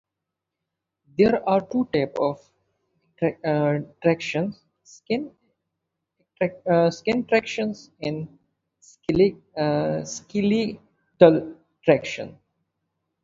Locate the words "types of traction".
1.93-4.55